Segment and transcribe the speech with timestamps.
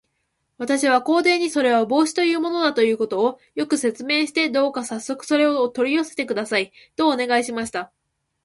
[0.57, 7.91] 私は皇帝に、それは帽子というものだということを、よく説明して、どうかさっそくそれを取り寄せてください、とお願いしました。